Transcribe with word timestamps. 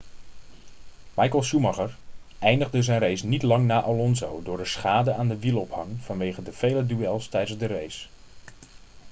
michael 1.13 1.43
schumacher 1.43 1.95
eindigde 2.39 2.81
zijn 2.81 2.99
race 2.99 3.25
niet 3.27 3.43
lang 3.43 3.65
na 3.65 3.81
alonso 3.83 4.41
door 4.43 4.57
de 4.57 4.65
schade 4.65 5.13
aan 5.13 5.27
de 5.27 5.37
wielophanging 5.39 6.01
vanwege 6.01 6.43
de 6.43 6.51
vele 6.53 6.85
duels 6.85 7.27
tijdens 7.27 7.57
de 7.59 7.67
race 7.67 8.07